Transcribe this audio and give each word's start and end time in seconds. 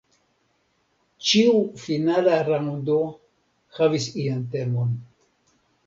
Ĉiu 1.31 1.59
finala 1.83 2.41
raŭndo 2.49 2.99
havis 3.79 4.13
ian 4.27 4.45
temon. 4.57 5.01